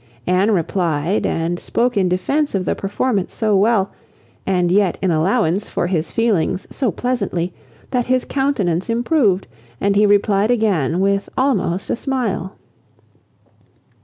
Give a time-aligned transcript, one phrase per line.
[0.25, 3.91] Anne replied, and spoke in defence of the performance so well,
[4.47, 7.53] and yet in allowance for his feelings so pleasantly,
[7.91, 9.45] that his countenance improved,
[9.79, 12.55] and he replied again with almost a smile.